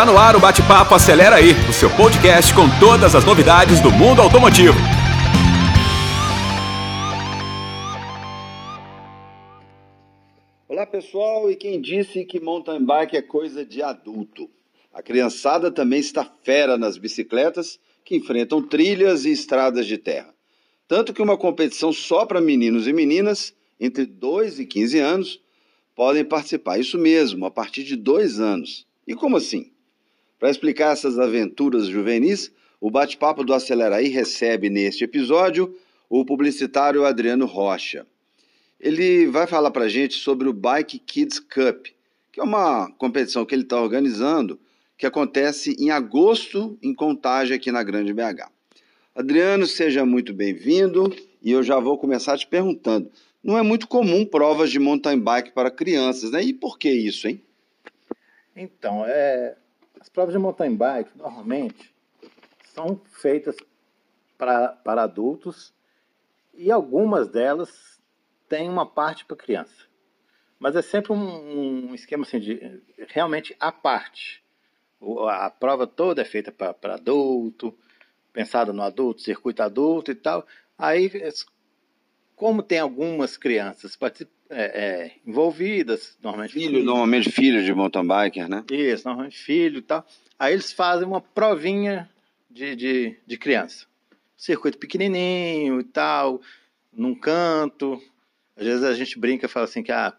[0.00, 3.90] Está no ar o Bate-Papo Acelera aí, o seu podcast com todas as novidades do
[3.90, 4.72] mundo automotivo.
[10.66, 14.48] Olá pessoal, e quem disse que mountain bike é coisa de adulto?
[14.90, 20.34] A criançada também está fera nas bicicletas que enfrentam trilhas e estradas de terra.
[20.88, 25.42] Tanto que uma competição só para meninos e meninas entre 2 e 15 anos
[25.94, 26.78] podem participar.
[26.78, 28.86] Isso mesmo, a partir de dois anos.
[29.06, 29.69] E como assim?
[30.40, 32.50] Para explicar essas aventuras juvenis,
[32.80, 35.76] o bate-papo do Aceleraí recebe neste episódio
[36.08, 38.06] o publicitário Adriano Rocha.
[38.80, 41.88] Ele vai falar para gente sobre o Bike Kids Cup,
[42.32, 44.58] que é uma competição que ele está organizando,
[44.96, 48.50] que acontece em agosto em Contagem aqui na Grande BH.
[49.14, 53.10] Adriano, seja muito bem-vindo e eu já vou começar te perguntando.
[53.44, 56.42] Não é muito comum provas de mountain bike para crianças, né?
[56.42, 57.42] E por que isso, hein?
[58.56, 59.56] Então, é,
[60.00, 61.94] as provas de mountain bike, normalmente,
[62.64, 63.54] são feitas
[64.38, 65.74] para, para adultos
[66.54, 68.00] e algumas delas
[68.48, 69.86] têm uma parte para criança.
[70.58, 74.42] Mas é sempre um, um esquema assim de realmente à parte.
[75.28, 77.76] A prova toda é feita para adulto,
[78.32, 80.46] pensada no adulto, circuito adulto e tal.
[80.76, 81.10] Aí,
[82.40, 83.98] como tem algumas crianças
[84.48, 88.64] é, é, envolvidas, normalmente filho, filho, normalmente filho de mountain biker, né?
[88.70, 90.06] Isso, normalmente filho e tal.
[90.38, 92.08] Aí eles fazem uma provinha
[92.50, 93.84] de, de, de criança.
[94.38, 96.40] Circuito pequenininho e tal,
[96.90, 98.00] num canto.
[98.56, 100.16] Às vezes a gente brinca e fala assim que ah,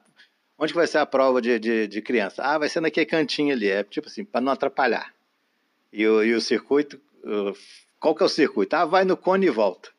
[0.59, 2.43] onde que vai ser a prova de, de, de criança?
[2.43, 3.67] Ah, vai ser naquele cantinho ali.
[3.67, 5.11] É tipo assim, para não atrapalhar.
[5.91, 7.01] E o, e o circuito,
[7.99, 8.75] qual que é o circuito?
[8.75, 9.89] Ah, vai no cone e volta.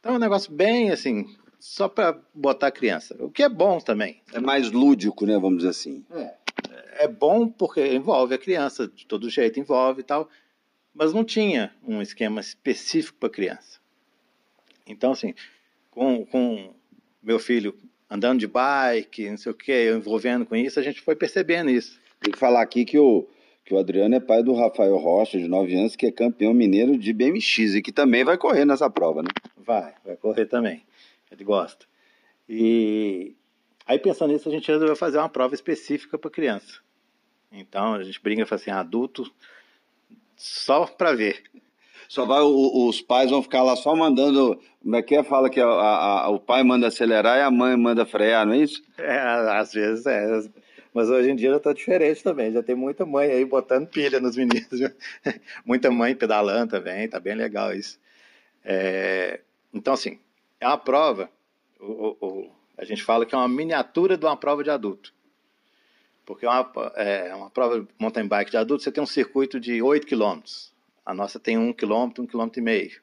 [0.00, 1.26] Então é um negócio bem assim,
[1.60, 3.14] só para botar a criança.
[3.20, 4.22] O que é bom também.
[4.32, 5.38] É mais lúdico, né?
[5.38, 6.04] Vamos dizer assim.
[6.10, 6.40] É.
[7.04, 10.28] É bom porque envolve a criança, de todo jeito envolve e tal,
[10.94, 13.78] mas não tinha um esquema específico para criança.
[14.86, 15.34] Então, assim,
[15.90, 16.74] com, com
[17.22, 17.74] meu filho
[18.08, 21.70] andando de bike, não sei o que, eu envolvendo com isso, a gente foi percebendo
[21.70, 21.98] isso.
[22.20, 23.26] Tem que falar aqui que o,
[23.64, 26.98] que o Adriano é pai do Rafael Rocha, de 9 anos, que é campeão mineiro
[26.98, 29.28] de BMX e que também vai correr nessa prova, né?
[29.56, 30.82] Vai, vai correr também
[31.30, 31.86] ele gosta.
[32.48, 33.34] E
[33.86, 36.80] aí pensando nisso, a gente resolveu fazer uma prova específica para criança.
[37.52, 39.30] Então a gente brinca e fala assim, adulto
[40.36, 41.42] só para ver.
[42.08, 44.60] Só vai, o, os pais vão ficar lá só mandando.
[44.82, 45.22] Como é que é?
[45.22, 48.58] Fala que a, a, o pai manda acelerar e a mãe manda frear, não é
[48.58, 48.82] isso?
[48.98, 50.40] É, às vezes é.
[50.92, 52.50] Mas hoje em dia já está diferente também.
[52.50, 54.66] Já tem muita mãe aí botando pilha nos meninos.
[55.64, 58.00] muita mãe pedalando também, tá bem legal isso.
[58.64, 59.40] É,
[59.72, 60.18] então, assim,
[60.60, 61.30] é uma prova,
[61.80, 65.12] o, o, a gente fala que é uma miniatura de uma prova de adulto.
[66.26, 69.58] Porque é uma, é uma prova de mountain bike de adulto, você tem um circuito
[69.58, 70.40] de 8 km.
[71.04, 73.00] A nossa tem 1 km, 1 km e meio.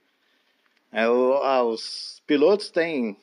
[0.91, 3.17] É, o, ah, os pilotos têm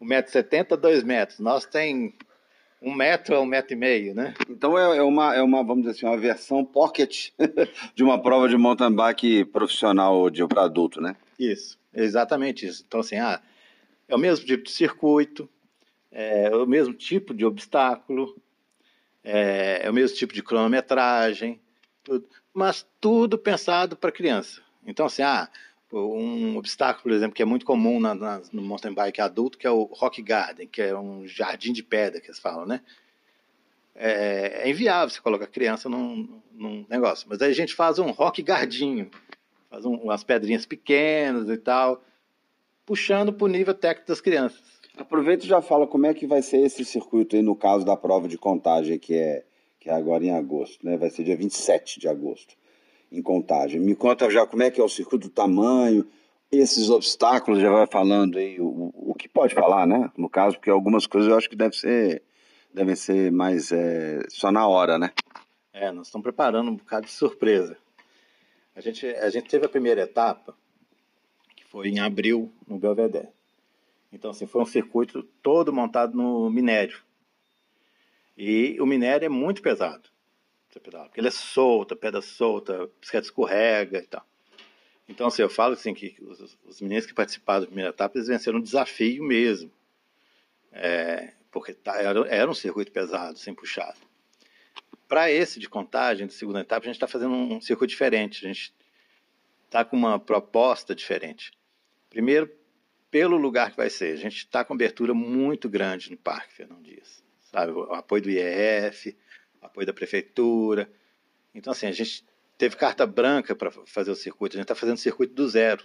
[0.00, 1.40] 1,70m, 2 metros.
[1.40, 2.14] Nós tem
[2.80, 4.34] um metro a um metro meio, né?
[4.48, 7.30] Então é, é, uma, é uma, vamos dizer assim, uma versão pocket
[7.94, 11.16] de uma prova de mountain bike profissional de para adulto, né?
[11.38, 11.78] Isso.
[11.94, 12.84] Exatamente isso.
[12.86, 13.40] Então, assim, ah,
[14.08, 15.48] é o mesmo tipo de circuito,
[16.10, 18.40] é o mesmo tipo de obstáculo,
[19.24, 21.60] é, é o mesmo tipo de cronometragem,
[22.04, 24.62] tudo, mas tudo pensado para criança.
[24.86, 25.48] Então, assim, ah,
[25.92, 29.66] um obstáculo, por exemplo, que é muito comum na, na, no mountain bike adulto, que
[29.66, 32.80] é o rock garden, que é um jardim de pedra que eles falam, né?
[33.94, 37.26] É, é inviável você colocar criança num, num negócio.
[37.28, 39.10] Mas aí a gente faz um rock gardinho,
[39.70, 42.02] faz um, umas pedrinhas pequenas e tal,
[42.84, 44.62] puxando para o nível técnico das crianças.
[44.96, 47.96] Aproveita e já fala como é que vai ser esse circuito aí no caso da
[47.96, 49.44] prova de contagem, que é,
[49.78, 50.96] que é agora em agosto, né?
[50.96, 52.54] Vai ser dia 27 de agosto,
[53.12, 53.78] em contagem.
[53.78, 56.06] Me conta já como é que é o circuito, o tamanho,
[56.50, 60.10] esses obstáculos, já vai falando aí o, o que pode falar, né?
[60.16, 62.22] No caso, porque algumas coisas eu acho que deve ser,
[62.72, 65.10] devem ser mais é, só na hora, né?
[65.72, 67.76] É, nós estamos preparando um bocado de surpresa.
[68.76, 70.54] A gente, a gente teve a primeira etapa,
[71.56, 73.30] que foi em abril, no Belvedere.
[74.12, 77.02] Então, assim, foi um circuito todo montado no minério.
[78.36, 80.10] E o minério é muito pesado.
[81.04, 84.26] Porque ele é solto, pedra solta, bicicleta escorrega e tal.
[85.08, 88.28] Então, assim, eu falo assim que os, os meninos que participaram da primeira etapa, eles
[88.28, 89.72] venceram um desafio mesmo.
[90.70, 94.05] É, porque tá, era, era um circuito pesado, sem puxado.
[95.08, 98.44] Para esse de contagem, de segunda etapa, a gente está fazendo um circuito diferente.
[98.44, 98.74] A gente
[99.64, 101.52] está com uma proposta diferente.
[102.10, 102.50] Primeiro,
[103.10, 104.12] pelo lugar que vai ser.
[104.12, 107.24] A gente está com abertura muito grande no Parque Fernão Dias.
[107.50, 107.72] Sabe?
[107.72, 109.16] O apoio do IEF,
[109.60, 110.90] o apoio da Prefeitura.
[111.54, 112.24] Então, assim, a gente
[112.58, 115.84] teve carta branca para fazer o circuito, a gente está fazendo o circuito do zero.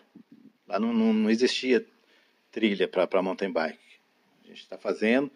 [0.68, 1.86] Lá não, não, não existia
[2.52, 3.80] trilha para mountain bike.
[4.44, 5.32] A gente está fazendo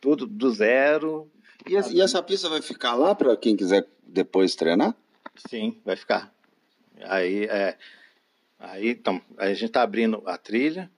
[0.00, 1.30] tudo do zero.
[1.66, 4.94] E, e essa pista vai ficar lá para quem quiser depois treinar?
[5.48, 6.32] Sim, vai ficar.
[7.02, 7.76] Aí, é,
[8.58, 10.90] aí então, a gente está abrindo a trilha,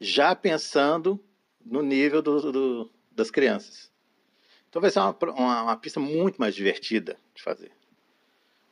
[0.00, 1.18] já pensando
[1.64, 3.90] no nível do, do, das crianças.
[4.68, 7.72] Então vai ser uma, uma, uma, pista muito mais divertida de fazer.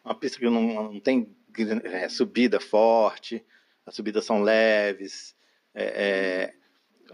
[0.04, 1.34] Uma pista que não, não tem
[1.84, 3.42] é, subida forte,
[3.86, 5.34] as subidas são leves.
[5.74, 6.52] É,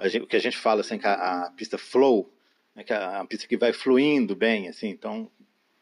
[0.00, 2.32] é, gente, o que a gente fala assim, a, a pista flow,
[2.74, 5.30] né, que a, a, pista que vai fluindo bem, assim, então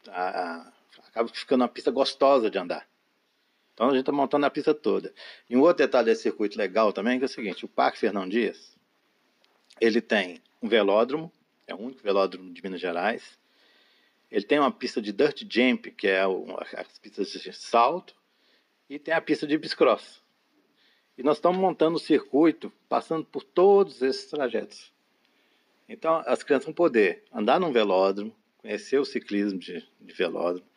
[0.07, 0.71] a,
[1.07, 2.87] acaba ficando uma pista gostosa de andar.
[3.73, 5.13] Então a gente está montando a pista toda.
[5.49, 8.27] E um outro detalhe desse circuito legal também é, é o seguinte: o Parque Fernão
[8.27, 8.77] Dias
[9.79, 11.31] ele tem um velódromo,
[11.65, 13.39] é o único velódromo de Minas Gerais.
[14.29, 18.13] Ele tem uma pista de dirt jump, que é as pistas de salto,
[18.89, 20.21] e tem a pista de bicicross.
[21.17, 24.91] E nós estamos montando o circuito passando por todos esses trajetos.
[25.89, 30.67] Então, as crianças vão poder andar num velódromo, conhecer o ciclismo de, de velódromo,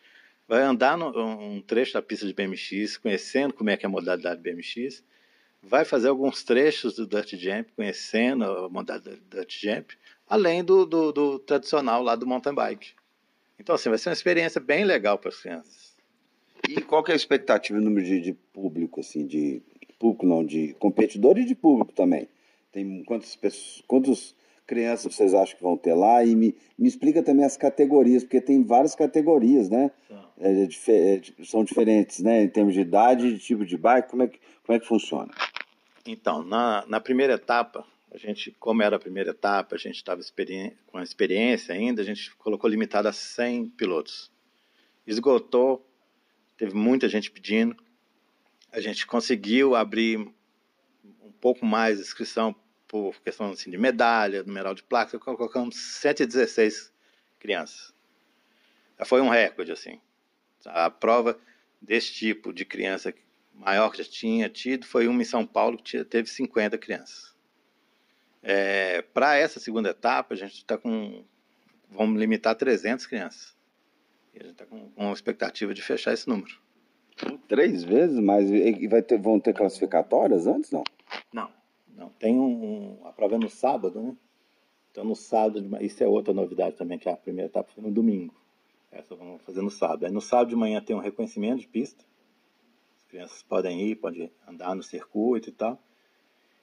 [0.48, 3.90] vai andar num um trecho da pista de BMX, conhecendo como é que é a
[3.90, 5.04] modalidade BMX,
[5.62, 10.86] vai fazer alguns trechos do Dirt Jump, conhecendo a modalidade do Dirt Jump, além do,
[10.86, 12.92] do, do, tradicional lá do mountain bike.
[13.58, 15.94] Então, assim, vai ser uma experiência bem legal para as crianças.
[16.68, 19.62] E qual que é a expectativa no número de, de, público, assim, de
[19.98, 22.28] público não, de competidor e de público também?
[22.72, 24.34] Tem quantas pessoas, quantos
[24.66, 26.24] crianças vocês acham que vão ter lá?
[26.24, 29.90] E me, me explica também as categorias, porque tem várias categorias, né?
[30.38, 32.42] É, é, são diferentes, né?
[32.42, 35.32] Em termos de idade, de tipo de bike, como é que, como é que funciona?
[36.06, 40.20] Então, na, na primeira etapa, a gente, como era a primeira etapa, a gente estava
[40.86, 44.30] com a experiência ainda, a gente colocou limitado a 100 pilotos.
[45.06, 45.86] Esgotou,
[46.56, 47.76] teve muita gente pedindo,
[48.70, 52.54] a gente conseguiu abrir um pouco mais de inscrição
[52.92, 56.92] por questão assim, de medalha, numeral de placa, colocamos 116
[57.40, 57.94] crianças.
[59.06, 59.98] Foi um recorde, assim.
[60.66, 61.40] A prova
[61.80, 63.12] desse tipo de criança
[63.54, 67.34] maior que já tinha tido foi uma em São Paulo que teve 50 crianças.
[68.42, 71.24] É, Para essa segunda etapa, a gente está com.
[71.88, 73.56] Vamos limitar 300 crianças.
[74.34, 76.60] E a gente está com, com expectativa de fechar esse número.
[77.48, 78.18] Três vezes?
[78.18, 80.84] Mas e vai ter, vão ter classificatórias antes, não?
[81.32, 81.61] Não.
[81.96, 82.08] Não.
[82.10, 84.16] Tem um, um, a prova é no sábado, né?
[84.90, 88.34] Então no sábado, isso é outra novidade também, que a primeira etapa foi no domingo.
[88.90, 90.04] Essa vamos fazer no sábado.
[90.04, 92.04] Aí no sábado de manhã tem um reconhecimento de pista
[93.12, 95.78] crianças podem ir, podem andar no circuito e tal.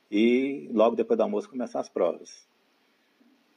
[0.10, 2.48] E logo depois do almoço começar as provas.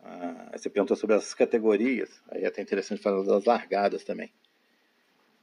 [0.03, 4.31] Ah, você perguntou sobre as categorias, aí é até interessante falar das largadas também.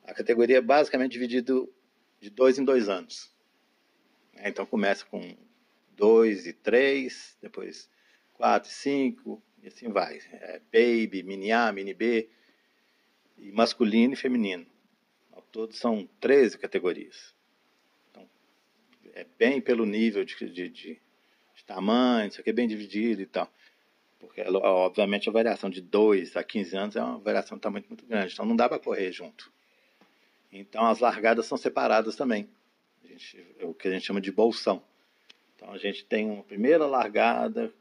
[0.04, 1.68] A categoria é basicamente dividida
[2.20, 3.34] de dois em dois anos.
[4.36, 5.20] É, então começa com
[6.00, 7.90] dois e três, depois
[8.34, 10.20] quatro e cinco, e assim vai.
[10.32, 12.30] É baby, mini A, mini B,
[13.38, 14.66] e masculino e feminino.
[15.32, 17.38] Ao todo são 13 categorias
[19.20, 21.02] é bem pelo nível de, de, de,
[21.56, 23.52] de tamanho, isso aqui é bem dividido e tal.
[24.18, 28.06] Porque, obviamente, a variação de 2 a 15 anos é uma variação de tamanho muito
[28.06, 29.52] grande, então não dá para correr junto.
[30.52, 32.50] Então, as largadas são separadas também.
[33.04, 34.84] Gente, é o que a gente chama de bolsão.
[35.60, 37.74] Então, a gente tem uma primeira largada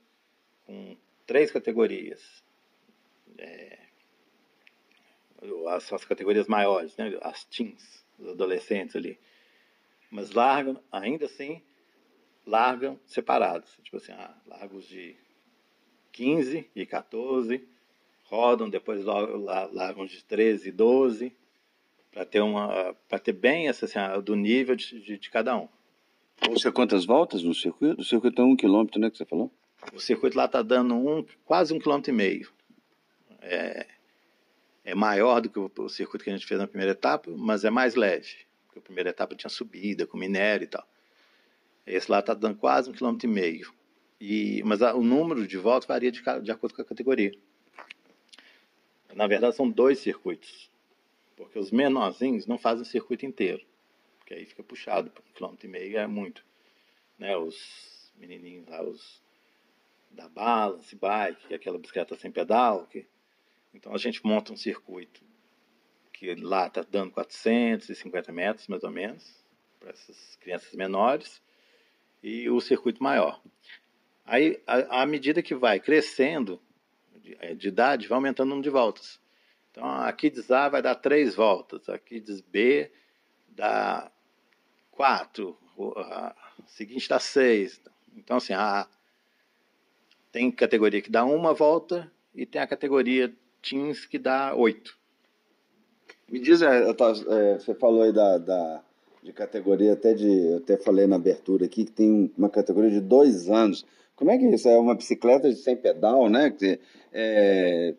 [0.67, 2.43] com três categorias.
[3.39, 3.79] É,
[5.69, 7.17] as, as categorias maiores, né?
[7.23, 9.19] as teens, os adolescentes ali
[10.11, 11.63] mas largam, ainda assim,
[12.47, 13.77] largam separados.
[13.83, 15.17] Tipo assim, ah, largos de
[16.13, 17.67] 15 e 14,
[18.25, 21.33] rodam, depois largam de 13 e 12,
[22.11, 23.87] para ter, uma, ter bem assim,
[24.25, 25.69] do nível de, de, de cada um.
[26.51, 28.01] Você quantas voltas no circuito?
[28.01, 29.53] O circuito é um quilômetro, né, que você falou?
[29.93, 32.51] O circuito lá está dando um, quase um quilômetro e meio.
[33.41, 33.87] É,
[34.85, 37.65] é maior do que o, o circuito que a gente fez na primeira etapa, mas
[37.65, 40.87] é mais leve porque a primeira etapa tinha subida com minério e tal.
[41.87, 43.73] Esse lá está dando quase um quilômetro e meio.
[44.21, 47.33] E, mas a, o número de voltas varia de, de acordo com a categoria.
[49.15, 50.71] Na verdade, são dois circuitos.
[51.37, 53.65] Porque os menorzinhos não fazem o circuito inteiro.
[54.29, 55.11] Porque aí fica puxado.
[55.27, 56.45] Um quilômetro e meio é muito.
[57.19, 59.23] Né, os menininhos lá, os
[60.11, 62.87] da balance bike, aquela bicicleta sem pedal.
[62.89, 63.07] Que...
[63.73, 65.25] Então a gente monta um circuito
[66.13, 69.25] que lá está dando 450 metros, mais ou menos,
[69.81, 71.41] para essas crianças menores,
[72.23, 73.41] e o circuito maior.
[74.27, 76.61] Aí, à medida que vai crescendo
[77.23, 79.19] de, é, de, idade, vai aumentando o número de voltas.
[79.71, 82.93] Então, a Kids A vai dar três voltas, a Kids B
[83.49, 84.13] dá
[84.99, 85.57] quatro,
[85.97, 86.35] a
[86.67, 87.81] seguinte dá seis.
[88.17, 88.85] Então, assim, a,
[90.33, 94.99] tem categoria que dá uma volta e tem a categoria Teens que dá oito.
[96.29, 98.83] Me diz, é, é, você falou aí da, da,
[99.23, 103.01] de categoria, até de, eu até falei na abertura aqui, que tem uma categoria de
[103.01, 103.87] dois anos.
[104.17, 104.69] Como é que isso?
[104.69, 106.53] É uma bicicleta sem pedal, né?
[107.13, 107.95] É,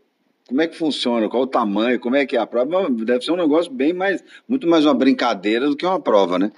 [0.49, 1.29] como é que funciona?
[1.29, 1.97] Qual o tamanho?
[1.97, 2.89] Como é que é a prova?
[2.89, 6.51] Deve ser um negócio bem mais, muito mais uma brincadeira do que uma prova, né?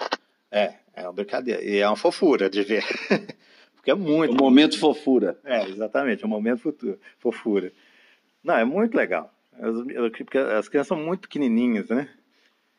[0.51, 1.63] É, é uma brincadeira.
[1.63, 2.84] E é uma fofura de ver.
[3.75, 4.34] Porque é muito.
[4.34, 5.39] O momento fofura.
[5.43, 7.72] É, exatamente, o momento futuro, fofura.
[8.43, 9.34] Não, é muito legal.
[10.17, 12.10] Porque as crianças são muito pequenininhas, né?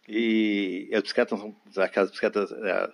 [0.08, 2.52] E as bicicletas são aquelas bicicletas.
[2.52, 2.90] É,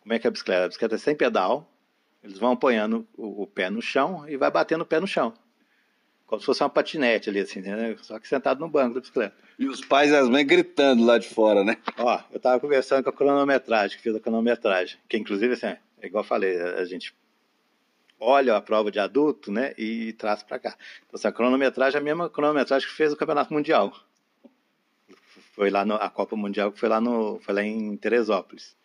[0.00, 0.64] como é que é a bicicleta?
[0.64, 1.70] A bicicleta é sem pedal.
[2.22, 5.34] Eles vão apoiando o, o, pé no chão e vai batendo o pé no chão.
[6.26, 7.96] Como se fosse uma patinete ali, assim, né?
[8.02, 9.36] Só que sentado no banco da bicicleta.
[9.58, 11.76] E os pais e as mães gritando lá de fora, né?
[11.98, 14.98] Ó, eu tava conversando com a cronometragem, que fez a cronometragem.
[15.08, 17.14] Que inclusive, assim, é igual eu falei, a gente
[18.18, 20.76] olha a prova de adulto, né, e traz para cá.
[21.06, 23.92] Então, assim, a cronometragem é a mesma cronometragem que fez o Campeonato Mundial.
[25.52, 28.76] Foi lá no, a Copa Mundial que foi lá no, foi lá em Teresópolis.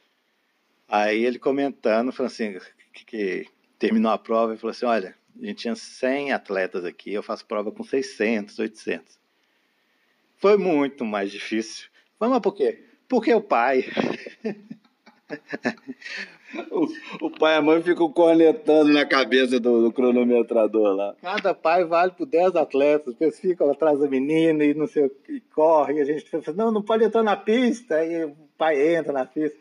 [0.88, 2.60] Aí ele comentando, falou assim,
[2.94, 7.14] que, que terminou a prova e falou assim, olha, a gente tinha 100 atletas aqui,
[7.14, 9.20] eu faço prova com 600, 800.
[10.38, 11.88] Foi muito mais difícil.
[12.20, 12.84] Mas por quê?
[13.08, 13.86] Porque o pai
[16.72, 21.16] o, o, pai e a mãe ficam cornetando na cabeça do, do cronometrador lá.
[21.22, 25.10] Cada pai vale por 10 atletas, eles ficam atrás da menina e não sei o
[25.10, 28.96] que, corre, e a gente fala, não, não pode entrar na pista, aí o pai
[28.96, 29.58] entra na pista.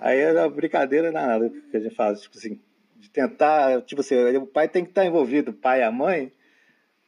[0.00, 2.60] Aí uma brincadeira nada que a gente faz, tipo assim,
[2.98, 6.32] de tentar, tipo assim, o pai tem que estar envolvido, o pai e a mãe,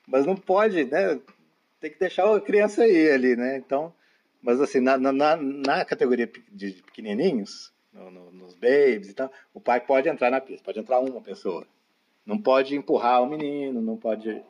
[0.06, 1.20] mas não pode, né?
[1.80, 3.56] Tem que deixar a criança ir ali, né?
[3.56, 3.92] Então,
[4.40, 9.60] mas assim, na, na, na categoria de pequenininhos, no, no, nos babies e tal, o
[9.60, 11.66] pai pode entrar na pista, pode entrar uma pessoa.
[12.24, 14.42] Não pode empurrar o menino, não pode.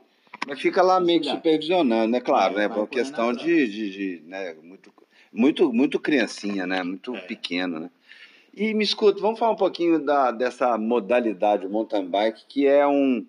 [0.46, 2.20] Mas fica lá meio que supervisionando, né?
[2.20, 2.74] Claro, é, né?
[2.74, 4.54] Por questão de, de, de, né?
[4.62, 4.92] muito,
[5.32, 6.82] muito, muito criancinha, né?
[6.82, 7.20] Muito é.
[7.22, 7.90] pequeno, né?
[8.52, 13.24] E me escuta, vamos falar um pouquinho da, dessa modalidade mountain bike, que é um,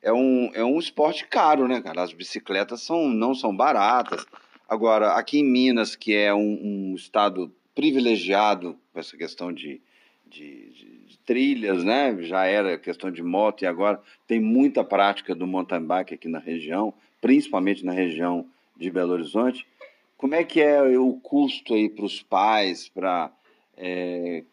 [0.00, 2.02] é um, é um esporte caro, né, cara?
[2.02, 4.24] As bicicletas são, não são baratas.
[4.68, 9.80] Agora, aqui em Minas, que é um, um estado privilegiado com essa questão de,
[10.26, 12.16] de, de, de, trilhas, né?
[12.20, 16.38] Já era questão de moto e agora tem muita prática do mountain bike aqui na
[16.38, 18.46] região, principalmente na região
[18.76, 19.66] de Belo Horizonte.
[20.16, 23.32] Como é que é o custo aí para os pais, para
[23.76, 24.44] é...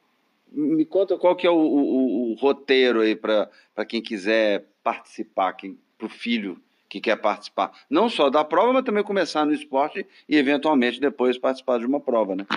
[0.57, 6.07] me conta qual que é o, o, o roteiro aí para quem quiser participar, para
[6.07, 6.59] o filho
[6.89, 11.37] que quer participar, não só da prova, mas também começar no esporte e eventualmente depois
[11.37, 12.47] participar de uma prova, né?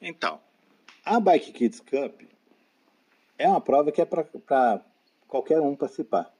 [0.00, 0.40] Então,
[1.04, 2.22] a Bike Kids Cup
[3.36, 4.24] é uma prova que é para
[5.26, 6.32] qualquer um participar.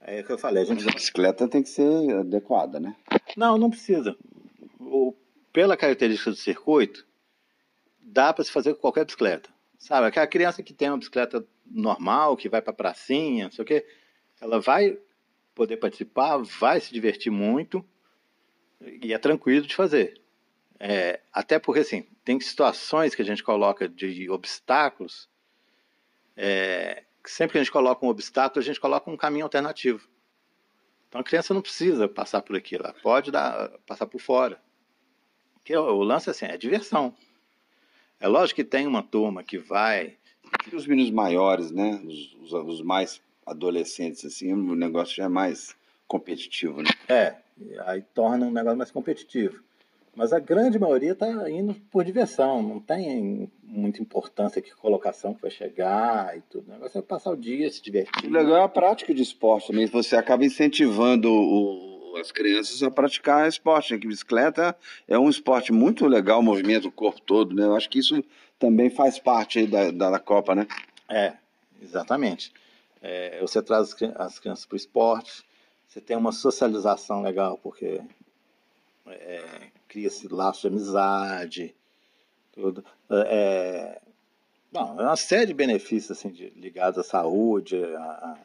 [0.00, 0.64] É o que eu falei.
[0.64, 0.86] A, gente...
[0.86, 2.94] a bicicleta tem que ser adequada, né?
[3.36, 4.16] Não, não precisa.
[4.80, 5.14] O,
[5.52, 7.06] pela característica do circuito,
[8.00, 9.51] dá para se fazer com qualquer bicicleta.
[9.82, 13.66] Sabe, aquela criança que tem uma bicicleta normal, que vai para pracinha, não sei o
[13.66, 13.84] quê,
[14.40, 14.96] ela vai
[15.56, 17.84] poder participar, vai se divertir muito
[18.80, 20.22] e é tranquilo de fazer.
[20.78, 25.28] É, até porque, assim, tem situações que a gente coloca de obstáculos,
[26.36, 30.08] é, que sempre que a gente coloca um obstáculo, a gente coloca um caminho alternativo.
[31.08, 34.62] Então a criança não precisa passar por aquilo, ela pode dar, passar por fora.
[35.54, 37.16] Porque o lance assim, é diversão.
[38.22, 40.14] É lógico que tem uma turma que vai.
[40.72, 42.00] E os meninos maiores, né?
[42.06, 45.74] Os, os, os, mais adolescentes, assim, o negócio já é mais
[46.06, 46.90] competitivo, né?
[47.08, 47.34] É,
[47.80, 49.60] aí torna um negócio mais competitivo.
[50.14, 55.42] Mas a grande maioria está indo por diversão, não tem muita importância que colocação que
[55.42, 56.68] vai chegar e tudo.
[56.68, 58.28] O negócio é passar o dia, se divertir.
[58.28, 59.86] O legal é a prática de esporte também.
[59.86, 63.92] Você acaba incentivando o, as crianças a praticar esporte.
[63.92, 64.00] Né?
[64.00, 64.76] Que bicicleta
[65.06, 67.64] é um esporte muito legal, movimento do corpo todo, né?
[67.64, 68.22] Eu acho que isso
[68.58, 70.66] também faz parte da, da, da Copa, né?
[71.08, 71.34] É,
[71.80, 72.52] exatamente.
[73.00, 75.44] É, você traz as crianças para o esporte,
[75.88, 78.00] você tem uma socialização legal, porque
[79.06, 81.74] é, cria-se laço de amizade,
[82.52, 82.84] tudo.
[83.10, 84.00] É,
[84.70, 88.38] bom, é uma série de benefícios assim, de, ligados à saúde, à,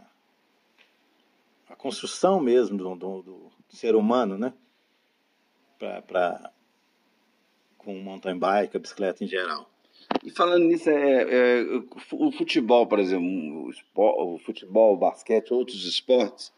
[1.70, 4.54] à construção mesmo do, do, ser humano, né?
[5.78, 6.52] Pra, pra,
[7.78, 9.70] com mountain bike, a bicicleta em geral.
[10.24, 11.66] E falando nisso, é, é,
[12.12, 16.52] o futebol, por exemplo, o, esporte, o futebol, o basquete, outros esportes,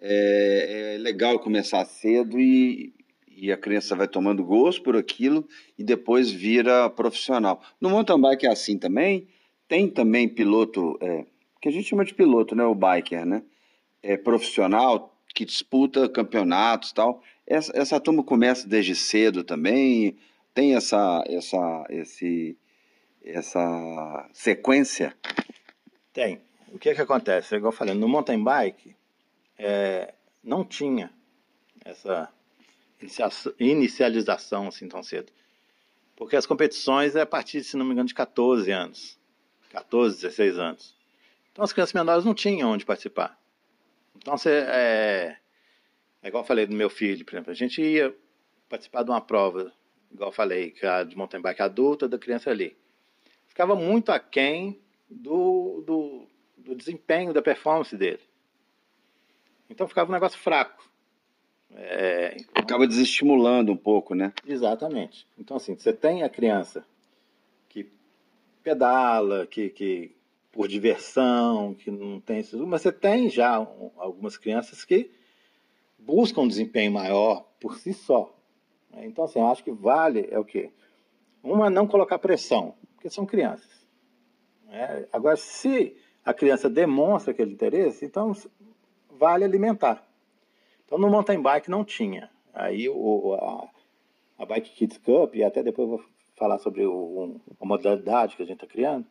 [0.00, 2.92] é, é legal começar cedo e
[3.40, 5.46] e a criança vai tomando gosto por aquilo
[5.78, 7.62] e depois vira profissional.
[7.80, 9.28] No mountain bike é assim também?
[9.68, 11.24] Tem também piloto, é,
[11.60, 12.64] que a gente chama de piloto, né?
[12.64, 13.44] O biker, né?
[14.02, 17.22] É profissional que disputa campeonatos tal.
[17.46, 20.16] Essa, essa turma começa desde cedo também?
[20.52, 22.58] Tem essa, essa, esse,
[23.24, 25.16] essa sequência?
[26.12, 26.40] Tem.
[26.68, 27.54] O que é que acontece?
[27.54, 28.94] Igual eu falei, no mountain bike
[29.58, 31.10] é, não tinha
[31.84, 32.28] essa
[33.58, 35.32] inicialização assim tão cedo.
[36.16, 39.18] Porque as competições é a partir, se não me engano, de 14 anos.
[39.70, 40.96] 14, 16 anos.
[41.52, 43.38] Então as crianças menores não tinham onde participar.
[44.18, 45.36] Então você é,
[46.22, 48.14] é igual eu falei do meu filho, por exemplo, a gente ia
[48.68, 49.72] participar de uma prova,
[50.12, 50.74] igual eu falei,
[51.08, 52.76] de mountain bike adulta da criança ali.
[53.46, 58.20] Ficava muito aquém do, do, do desempenho, da performance dele.
[59.70, 60.88] Então ficava um negócio fraco.
[61.74, 62.62] É, então...
[62.62, 64.32] Acaba desestimulando um pouco, né?
[64.46, 65.26] Exatamente.
[65.38, 66.84] Então, assim, você tem a criança
[67.68, 67.90] que
[68.62, 70.16] pedala, que, que
[70.52, 73.54] por diversão, que não tem isso, mas você tem já
[73.96, 75.10] algumas crianças que
[75.98, 78.34] buscam um desempenho maior por si só.
[78.90, 79.06] Né?
[79.06, 80.70] Então, assim, eu acho que vale é o quê?
[81.42, 83.86] Uma, não colocar pressão, porque são crianças.
[84.66, 85.06] Né?
[85.12, 88.32] Agora, se a criança demonstra aquele interesse, então
[89.18, 90.06] vale alimentar.
[90.84, 92.30] Então no mountain bike não tinha.
[92.54, 93.68] Aí o, a,
[94.42, 98.42] a Bike Kids Cup, e até depois eu vou falar sobre o, a modalidade que
[98.42, 99.06] a gente está criando,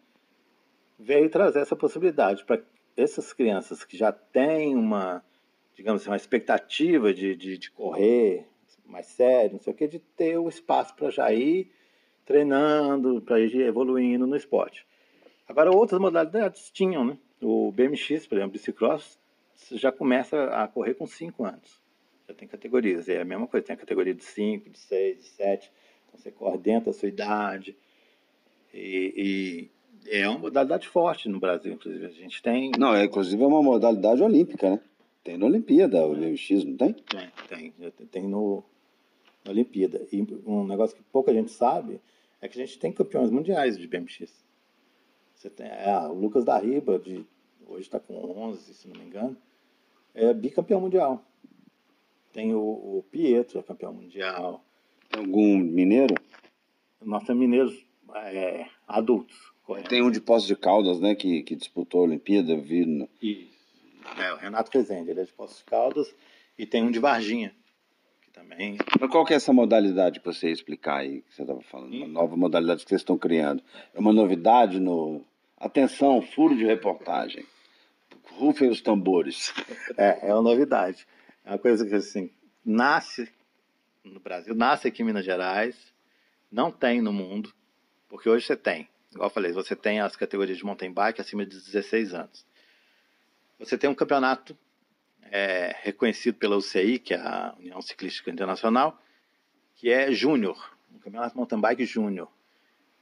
[0.98, 2.62] veio trazer essa possibilidade para
[2.96, 5.24] essas crianças que já têm uma,
[5.76, 8.48] digamos assim, uma expectativa de, de, de correr
[8.86, 11.72] mais sério, não sei o que, de ter o espaço para já ir
[12.26, 14.86] treinando, para ir evoluindo no esporte.
[15.48, 17.18] Agora, outras modalidades tinham, né?
[17.42, 19.20] O BMX, por exemplo, bicicross,
[19.72, 21.82] já começa a correr com 5 anos.
[22.28, 23.08] Já tem categorias.
[23.08, 25.72] É a mesma coisa, tem a categoria de 5, de 6, de 7.
[26.08, 27.78] Então você corre dentro da sua idade.
[28.74, 29.70] E,
[30.10, 32.06] é uma modalidade forte no Brasil, inclusive.
[32.06, 32.72] A gente tem.
[32.78, 34.80] Não, é, inclusive é uma modalidade olímpica, né?
[35.24, 36.94] Tem na Olimpíada o BMX, não tem?
[36.94, 37.92] Tem, tem.
[38.12, 38.64] Tem no,
[39.44, 40.08] na Olimpíada.
[40.12, 42.00] E um negócio que pouca gente sabe
[42.42, 44.46] é que a gente tem campeões mundiais de BMX.
[45.36, 47.26] Você tem é, o Lucas da Riba, de,
[47.68, 49.38] hoje está com 11, se não me engano
[50.18, 51.24] é bicampeão mundial.
[52.34, 54.66] Tem o, o Pietro, é campeão mundial.
[55.10, 56.16] Tem algum mineiro?
[57.00, 59.54] Nós temos mineiros é, adultos.
[59.68, 59.90] Correndo.
[59.90, 62.86] Tem um de Poços de Caldas, né, que, que disputou a Olimpíada, vi.
[62.86, 63.10] No...
[63.22, 63.52] Isso.
[64.18, 66.16] É, o Renato Rezende, ele é de Poços de Caldas.
[66.58, 67.54] E tem um de Varginha,
[68.22, 68.78] que também...
[68.98, 71.94] Mas qual que é essa modalidade para você explicar aí, que você estava falando?
[71.94, 73.62] Uma nova modalidade que vocês estão criando.
[73.94, 75.22] É uma novidade no...
[75.60, 77.46] Atenção, furo de reportagem.
[78.38, 79.54] Rufem os tambores.
[79.98, 81.08] É, é uma novidade.
[81.44, 82.30] É uma coisa que assim,
[82.64, 83.28] nasce
[84.04, 85.94] no Brasil, nasce aqui em Minas Gerais,
[86.52, 87.52] não tem no mundo,
[88.08, 91.46] porque hoje você tem, igual eu falei, você tem as categorias de mountain bike acima
[91.46, 92.46] de 16 anos.
[93.60, 94.58] Você tem um campeonato
[95.32, 99.02] é, reconhecido pela UCI, que é a União Ciclística Internacional,
[99.76, 102.32] que é júnior, um campeonato mountain bike júnior,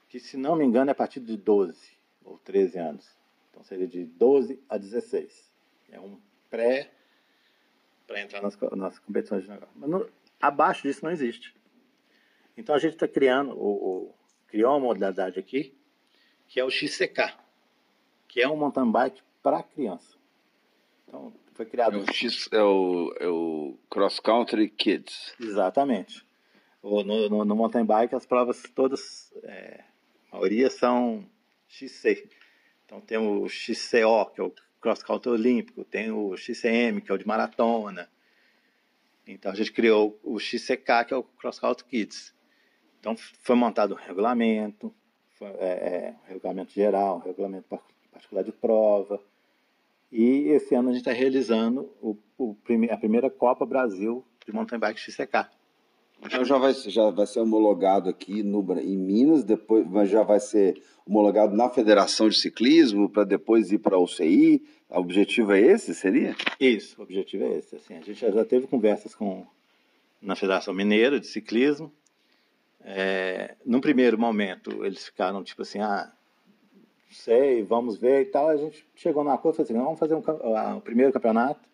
[0.10, 3.18] que se não me engano é a partir de 12 ou 13 anos.
[3.50, 5.52] Então seria de 12 a 16.
[5.92, 6.92] É um pré
[8.06, 9.74] para entrar nas, nas competições de negócio.
[9.76, 11.56] Mas no, abaixo disso não existe.
[12.58, 14.14] Então a gente está criando,
[14.48, 15.76] criou uma modalidade aqui,
[16.48, 17.34] que é o XCK,
[18.28, 20.18] que é um mountain bike para criança.
[21.08, 21.98] Então foi criado.
[21.98, 25.36] É o, X, é o, é o Cross Country Kids.
[25.40, 26.26] Exatamente.
[26.84, 29.84] No, no, no mountain bike as provas todas, é,
[30.32, 31.28] a maioria são
[31.68, 32.30] XC,
[32.86, 37.16] então tem o XCO, que é o Cross Country Olímpico, tem o XCM, que é
[37.16, 38.10] o de maratona.
[39.26, 42.36] Então a gente criou o XCK, que é o Cross Country Kids.
[43.00, 44.94] Então foi montado um regulamento,
[45.42, 47.80] é, é regulamento geral, regulamento
[48.12, 49.22] particular de prova.
[50.12, 52.56] E esse ano a gente está realizando o, o,
[52.90, 55.48] a primeira Copa Brasil de Mountain Bike XCK.
[56.22, 60.40] Então já vai, já vai ser homologado aqui no, em Minas, depois mas já vai
[60.40, 64.64] ser homologado na Federação de Ciclismo para depois ir para a UCI.
[64.90, 66.36] O objetivo é esse, seria?
[66.60, 67.76] Isso, o objetivo é esse.
[67.76, 69.46] Assim, a gente já teve conversas com
[70.22, 71.92] na Federação Mineira de Ciclismo.
[72.88, 76.12] É, num primeiro momento eles ficaram tipo assim, ah,
[77.10, 78.50] sei, vamos ver e tal.
[78.50, 80.22] A gente chegou numa coisa assim, vamos fazer um,
[80.78, 81.68] o primeiro campeonato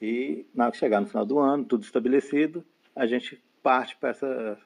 [0.00, 4.10] e na hora que chegar no final do ano, tudo estabelecido, a gente parte para
[4.10, 4.58] essa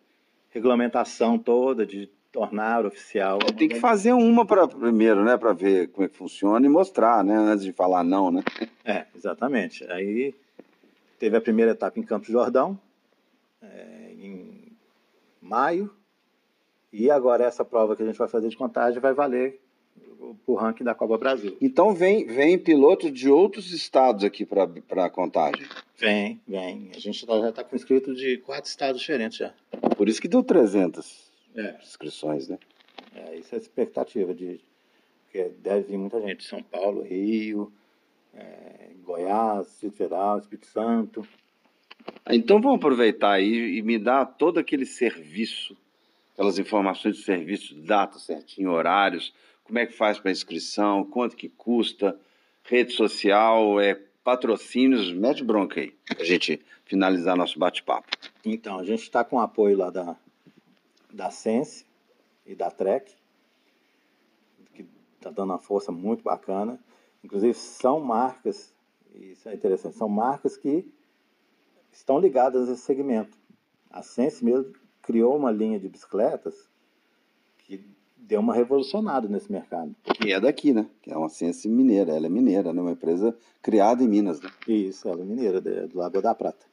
[0.51, 3.39] regulamentação toda de tornar oficial.
[3.49, 6.69] É, tem que fazer uma para primeiro, né, para ver como é que funciona e
[6.69, 8.43] mostrar, né, antes de falar não, né?
[8.85, 9.85] É, exatamente.
[9.91, 10.35] Aí
[11.19, 12.79] teve a primeira etapa em Campos Jordão,
[13.63, 14.10] é,
[15.51, 15.91] maio.
[16.93, 19.61] E agora essa prova que a gente vai fazer de contagem vai valer
[20.47, 21.57] o ranking da Copa Brasil.
[21.61, 24.65] Então vem, vem piloto de outros estados aqui para
[25.07, 25.67] a contagem?
[25.97, 26.91] Vem, vem.
[26.95, 29.53] A gente tá, já está com inscrito de quatro estados diferentes já.
[29.97, 31.77] Por isso que deu 300 É.
[31.83, 32.59] inscrições, né?
[33.15, 34.61] É, isso é a expectativa de
[35.25, 36.45] porque deve vir muita gente.
[36.45, 37.73] São Paulo, Rio,
[38.35, 41.27] é, Goiás, Distrito Federal, Espírito Santo.
[42.29, 45.77] Então vamos aproveitar aí e me dar todo aquele serviço,
[46.33, 49.33] aquelas informações de serviço, data certinho, horários,
[49.65, 52.19] como é que faz para inscrição, quanto que custa,
[52.65, 58.09] rede social, é, patrocínios, mete bronca aí, pra gente finalizar nosso bate-papo.
[58.45, 60.17] Então, a gente está com o apoio lá da,
[61.13, 61.87] da Sense
[62.45, 63.15] e da Trek,
[64.75, 64.85] que
[65.17, 66.79] está dando uma força muito bacana.
[67.23, 68.75] Inclusive, são marcas,
[69.15, 70.85] isso é interessante, são marcas que
[71.93, 73.37] estão ligadas a esse segmento.
[73.91, 74.73] A Sense mesmo
[75.03, 76.69] criou uma linha de bicicletas
[77.59, 77.85] que
[78.17, 79.95] deu uma revolucionada nesse mercado.
[80.15, 80.87] Que é daqui, né?
[81.03, 82.81] Que é uma ciência mineira, ela é mineira, né?
[82.81, 84.51] Uma empresa criada em Minas, né?
[84.69, 86.65] Isso, ela é mineira, do Lagoa da Prata.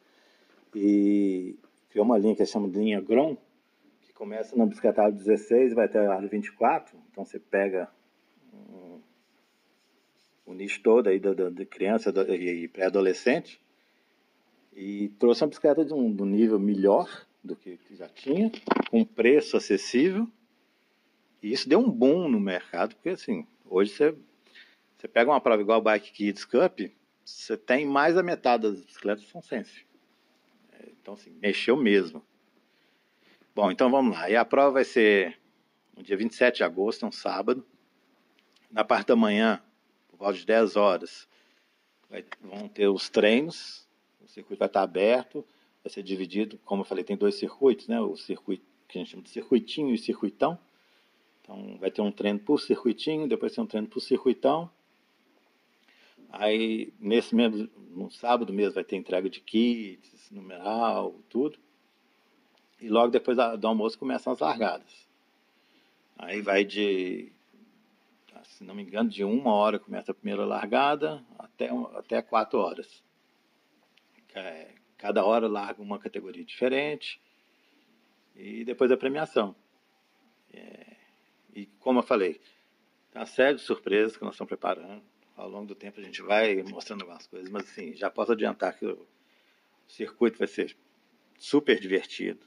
[0.76, 1.56] E
[1.90, 3.36] criou uma linha que chama de linha Grom,
[4.02, 6.96] que começa na bicicleta aro 16 e vai até a aro 24.
[7.12, 7.90] Então você pega
[8.54, 9.00] um-
[10.46, 13.60] o nicho todo aí da, da- de criança e e pré-adolescente
[14.78, 17.10] e trouxe uma bicicleta de um, de um nível melhor
[17.44, 18.52] do que, que já tinha,
[18.92, 20.28] com preço acessível.
[21.42, 24.16] E isso deu um boom no mercado, porque assim, hoje você,
[24.96, 26.82] você pega uma prova igual a Bike Kids Cup,
[27.26, 29.84] você tem mais da metade das bicicletas são Sense.
[30.74, 32.24] É, Então, assim, mexeu mesmo.
[33.56, 34.30] Bom, então vamos lá.
[34.30, 35.40] E a prova vai ser
[35.96, 37.66] no dia 27 de agosto, é um sábado.
[38.70, 39.60] Na parte da manhã,
[40.08, 41.28] por volta de 10 horas,
[42.08, 43.87] vai- vão ter os treinos.
[44.38, 45.44] Circuito vai estar aberto,
[45.84, 48.00] vai ser dividido, como eu falei, tem dois circuitos, né?
[48.00, 50.60] O circuito que a gente chama de circuitinho e circuitão.
[51.42, 54.70] Então, vai ter um treino por circuitinho, depois tem um treino por circuitão.
[56.30, 61.58] Aí, nesse mesmo, no sábado mesmo, vai ter entrega de kits, numeral, tudo.
[62.80, 65.08] E logo depois do almoço começam as largadas.
[66.16, 67.32] Aí vai de,
[68.44, 73.07] se não me engano, de uma hora começa a primeira largada até, até quatro horas.
[74.40, 77.22] É, Cada hora larga uma categoria diferente.
[78.36, 79.56] E depois a premiação.
[81.54, 82.36] E como eu falei,
[83.12, 85.04] tem uma série de surpresas que nós estamos preparando.
[85.36, 88.78] Ao longo do tempo a gente vai mostrando algumas coisas, mas assim, já posso adiantar
[88.78, 89.08] que o
[89.88, 90.76] circuito vai ser
[91.38, 92.46] super divertido,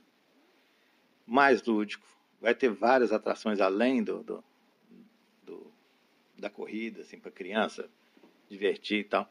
[1.25, 2.05] mais lúdico,
[2.41, 4.45] vai ter várias atrações além do, do,
[5.45, 5.73] do-
[6.37, 7.89] da corrida, assim, para criança
[8.49, 9.31] divertir e tal.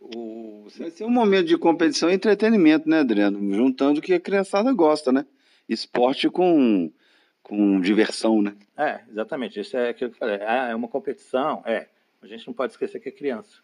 [0.00, 3.38] O, Vai ser um momento de competição e entretenimento, né, Adriano?
[3.54, 5.26] Juntando o que a criançada gosta, né?
[5.68, 6.92] Esporte com,
[7.42, 8.56] com diversão, né?
[8.76, 9.58] É, exatamente.
[9.58, 10.38] Isso é aquilo que eu falei.
[10.42, 11.62] Ah, é uma competição.
[11.64, 11.88] É.
[12.20, 13.58] A gente não pode esquecer que é criança.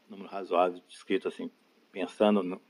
[0.08, 1.50] número razoável de inscritos, assim,
[1.90, 2.60] pensando no,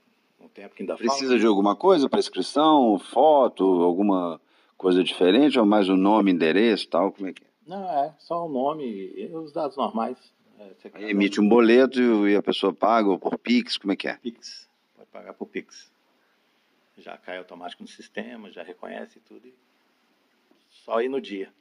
[0.41, 1.11] no tempo que ainda falta.
[1.11, 2.99] Precisa de alguma coisa para inscrição?
[2.99, 4.41] Foto, alguma
[4.77, 5.59] coisa diferente?
[5.59, 7.13] Ou mais o nome, endereço tal?
[7.13, 7.47] Como é que é?
[7.67, 10.19] Não, é só o nome e os dados normais.
[10.59, 14.09] É, Aí emite um boleto e a pessoa paga ou por Pix, como é que
[14.09, 14.15] é?
[14.17, 15.91] Pix, pode pagar por Pix.
[16.99, 19.47] Já cai automático no sistema, já reconhece tudo.
[19.47, 19.55] E
[20.85, 21.53] só ir no dia.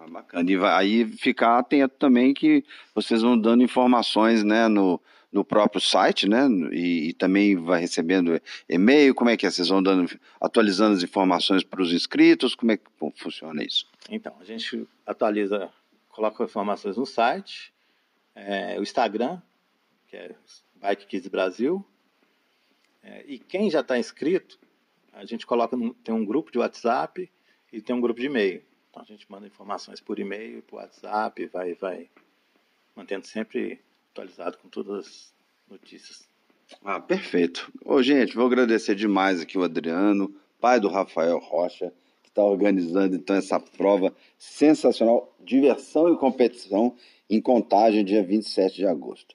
[0.00, 0.50] Ah, bacana.
[0.50, 4.98] E vai- aí ficar atento também que vocês vão dando informações né, no,
[5.30, 6.48] no próprio site, né?
[6.72, 9.50] E, e também vai recebendo e-mail, como é que é?
[9.50, 10.08] Vocês vão dando,
[10.40, 13.86] atualizando as informações para os inscritos, como é que fu- funciona isso?
[14.08, 15.68] Então, a gente atualiza,
[16.08, 17.70] coloca informações no site,
[18.46, 19.40] é, o Instagram,
[20.06, 20.34] que é
[20.76, 21.84] Bike Kids Brasil.
[23.02, 24.58] É, e quem já está inscrito,
[25.12, 27.30] a gente coloca, no- tem um grupo de WhatsApp
[27.72, 28.62] e tem um grupo de e-mail.
[28.90, 32.08] Então a gente manda informações por e-mail, por WhatsApp, vai, vai
[32.96, 33.80] mantendo sempre
[34.12, 35.34] atualizado com todas as
[35.70, 36.26] notícias.
[36.84, 37.72] Ah, perfeito.
[37.84, 41.92] Ô, gente, vou agradecer demais aqui o Adriano, pai do Rafael Rocha,
[42.38, 46.94] está organizando então essa prova sensacional, diversão e competição
[47.28, 49.34] em contagem, dia 27 de agosto.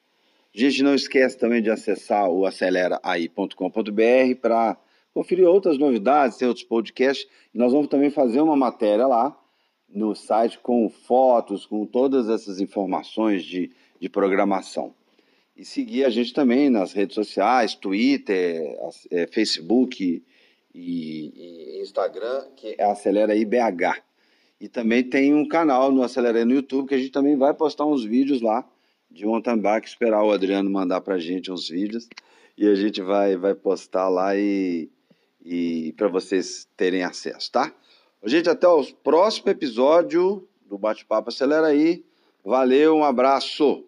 [0.53, 4.77] Gente, não esquece também de acessar o aceleraai.com.br para
[5.13, 7.27] conferir outras novidades, tem outros podcasts.
[7.53, 9.37] Nós vamos também fazer uma matéria lá
[9.89, 14.93] no site com fotos, com todas essas informações de, de programação.
[15.55, 18.75] E seguir a gente também nas redes sociais, Twitter,
[19.11, 20.23] é, Facebook
[20.73, 24.01] e, e, Instagram, que é Acelera IBH.
[24.59, 27.86] E também tem um canal no Acelera no YouTube, que a gente também vai postar
[27.86, 28.65] uns vídeos lá
[29.12, 32.07] de mountain bike, esperar o Adriano mandar para a gente uns vídeos
[32.57, 34.89] e a gente vai, vai postar lá e,
[35.43, 37.71] e para vocês terem acesso, tá?
[38.25, 42.03] Gente, até o próximo episódio do Bate-Papo Acelera aí.
[42.43, 43.86] Valeu, um abraço.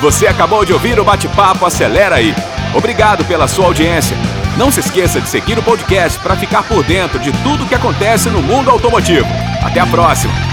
[0.00, 2.32] Você acabou de ouvir o Bate-Papo Acelera aí.
[2.74, 4.16] Obrigado pela sua audiência.
[4.56, 8.28] Não se esqueça de seguir o podcast para ficar por dentro de tudo que acontece
[8.28, 9.26] no mundo automotivo.
[9.62, 10.51] Até a próxima!